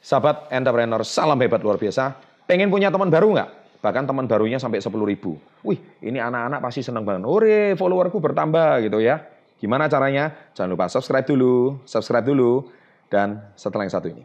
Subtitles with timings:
[0.00, 2.16] Sahabat entrepreneur, salam hebat luar biasa.
[2.48, 3.48] Pengen punya teman baru nggak?
[3.84, 5.36] Bahkan teman barunya sampai 10 ribu.
[5.60, 7.28] Wih, ini anak-anak pasti senang banget.
[7.28, 9.20] Ore, followerku bertambah gitu ya.
[9.60, 10.32] Gimana caranya?
[10.56, 12.72] Jangan lupa subscribe dulu, subscribe dulu.
[13.12, 14.24] Dan setelah yang satu ini.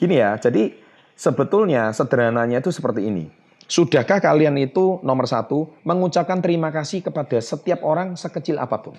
[0.00, 0.40] Gini ya.
[0.40, 0.72] Jadi
[1.12, 3.28] sebetulnya sederhananya itu seperti ini.
[3.68, 8.96] Sudahkah kalian itu nomor satu mengucapkan terima kasih kepada setiap orang sekecil apa pun?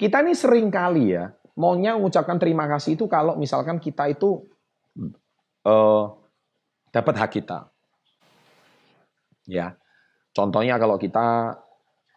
[0.00, 4.48] Kita ini sering kali ya maunya mengucapkan terima kasih itu kalau misalkan kita itu
[5.68, 6.04] uh,
[6.92, 7.68] dapat hak kita.
[9.48, 9.74] Ya,
[10.32, 11.58] contohnya kalau kita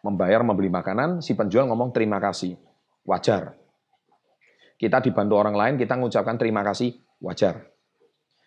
[0.05, 2.53] membayar membeli makanan, si penjual ngomong terima kasih,
[3.02, 3.57] wajar.
[4.77, 7.75] Kita dibantu orang lain, kita mengucapkan terima kasih, wajar.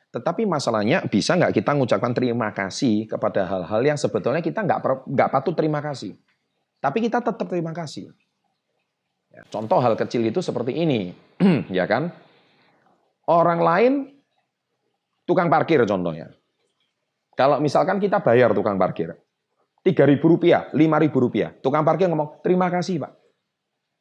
[0.09, 5.29] Tetapi masalahnya bisa nggak kita mengucapkan terima kasih kepada hal-hal yang sebetulnya kita nggak nggak
[5.29, 6.17] patut terima kasih.
[6.81, 8.09] Tapi kita tetap terima kasih.
[9.29, 11.13] Ya, contoh hal kecil itu seperti ini,
[11.69, 12.09] ya kan?
[13.29, 13.93] Orang lain
[15.29, 16.33] tukang parkir contohnya.
[17.37, 19.13] Kalau misalkan kita bayar tukang parkir,
[19.85, 23.13] tiga ribu rupiah, lima ribu rupiah, tukang parkir ngomong terima kasih pak.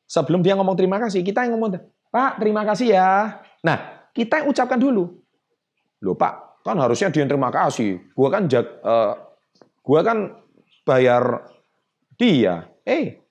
[0.07, 3.43] Sebelum dia ngomong terima kasih, kita yang ngomong Pak terima kasih ya.
[3.59, 5.13] Nah kita yang ucapkan dulu.
[6.01, 8.01] Loh Pak, kan harusnya dia terima kasih.
[8.17, 9.13] Gua kan jag, uh,
[9.85, 10.33] gua kan
[10.81, 11.45] bayar
[12.17, 12.65] dia.
[12.81, 13.21] Eh,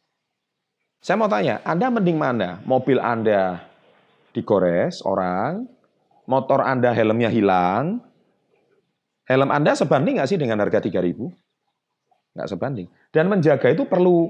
[1.02, 2.62] saya mau tanya, Anda mending mana?
[2.62, 3.66] Mobil Anda
[4.30, 5.66] digores orang,
[6.30, 7.98] motor Anda helmnya hilang,
[9.26, 11.32] helm Anda sebanding nggak sih dengan harga 3000
[12.36, 12.86] Nggak sebanding.
[13.10, 14.28] Dan menjaga itu perlu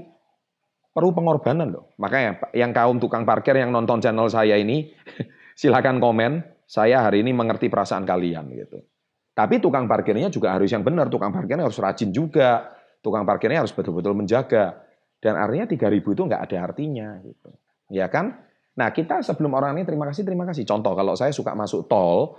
[0.95, 1.93] perlu pengorbanan loh.
[1.99, 4.95] Makanya yang kaum tukang parkir yang nonton channel saya ini,
[5.57, 8.85] silakan komen saya hari ini mengerti perasaan kalian gitu.
[9.33, 13.73] Tapi tukang parkirnya juga harus yang benar, tukang parkirnya harus rajin juga, tukang parkirnya harus
[13.73, 14.85] betul-betul menjaga.
[15.21, 17.51] Dan artinya 3000 itu nggak ada artinya gitu.
[17.93, 18.47] Ya kan?
[18.77, 20.69] Nah, kita sebelum orang ini terima kasih, terima kasih.
[20.69, 22.37] Contoh kalau saya suka masuk tol,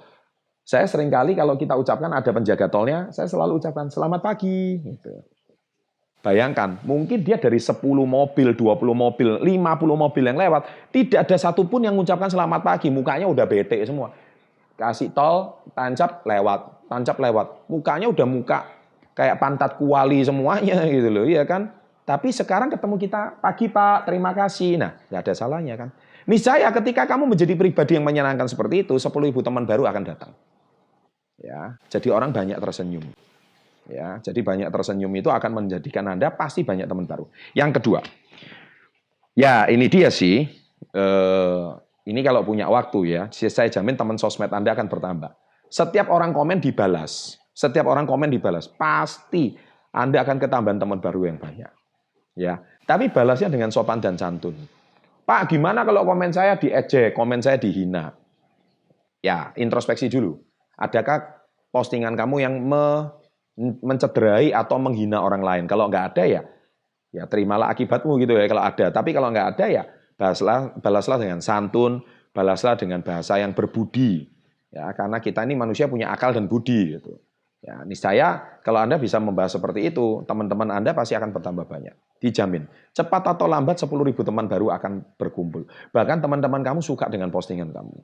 [0.68, 5.24] saya sering kali kalau kita ucapkan ada penjaga tolnya, saya selalu ucapkan selamat pagi gitu.
[6.26, 8.58] Bayangkan, mungkin dia dari 10 mobil, 20
[8.92, 13.78] mobil, 50 mobil yang lewat, tidak ada satupun yang mengucapkan selamat pagi, mukanya udah bete
[13.86, 14.10] semua.
[14.76, 17.48] Kasih tol, tancap, lewat, tancap, lewat.
[17.70, 18.60] Mukanya udah muka
[19.14, 21.70] kayak pantat kuali semuanya gitu loh, iya kan?
[22.08, 24.80] Tapi sekarang ketemu kita, pagi Pak, terima kasih.
[24.80, 25.90] Nah, nggak ada salahnya kan.
[26.28, 30.32] Niscaya ketika kamu menjadi pribadi yang menyenangkan seperti itu, 10 ibu teman baru akan datang.
[31.38, 33.06] Ya, jadi orang banyak tersenyum.
[33.88, 37.32] Ya, jadi banyak tersenyum itu akan menjadikan Anda pasti banyak teman baru.
[37.56, 38.00] Yang kedua,
[39.32, 40.44] ya ini dia sih.
[40.92, 41.66] Eh,
[42.08, 45.32] ini kalau punya waktu ya, saya jamin teman sosmed Anda akan bertambah.
[45.72, 49.56] Setiap orang komen dibalas, setiap orang komen dibalas, pasti
[49.96, 51.72] Anda akan ketambahan teman baru yang banyak.
[52.36, 54.56] Ya, tapi balasnya dengan sopan dan santun.
[55.28, 58.16] Pak, gimana kalau komen saya diejek, komen saya dihina?
[59.20, 60.40] Ya, introspeksi dulu.
[60.80, 63.12] Adakah postingan kamu yang me
[63.58, 65.64] mencederai atau menghina orang lain.
[65.66, 66.42] Kalau nggak ada ya,
[67.10, 68.86] ya terimalah akibatmu gitu ya kalau ada.
[68.94, 69.84] Tapi kalau nggak ada ya
[70.18, 74.30] balaslah, balaslah dengan santun, balaslah dengan bahasa yang berbudi.
[74.70, 77.18] Ya, karena kita ini manusia punya akal dan budi gitu.
[77.64, 81.96] Ya, niscaya kalau Anda bisa membahas seperti itu, teman-teman Anda pasti akan bertambah banyak.
[82.22, 82.70] Dijamin.
[82.94, 85.66] Cepat atau lambat 10 ribu teman baru akan berkumpul.
[85.94, 87.98] Bahkan teman-teman kamu suka dengan postingan kamu.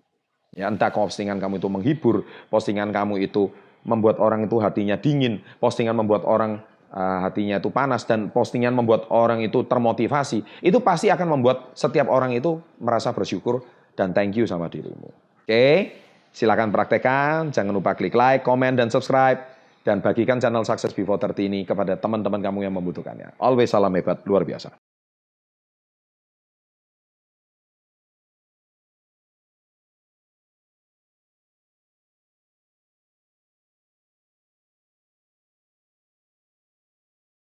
[0.54, 2.16] Ya, entah postingan kamu itu menghibur,
[2.50, 3.50] postingan kamu itu
[3.84, 9.08] membuat orang itu hatinya dingin, postingan membuat orang uh, hatinya itu panas dan postingan membuat
[9.12, 13.64] orang itu termotivasi, itu pasti akan membuat setiap orang itu merasa bersyukur
[13.94, 15.12] dan thank you sama dirimu.
[15.44, 15.96] Oke,
[16.32, 21.52] silakan praktekkan, jangan lupa klik like, comment dan subscribe dan bagikan channel Success Before 30
[21.52, 23.36] ini kepada teman-teman kamu yang membutuhkannya.
[23.38, 24.83] Always salam hebat, luar biasa.